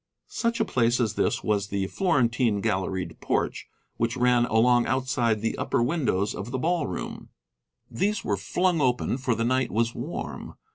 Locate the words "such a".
0.29-0.65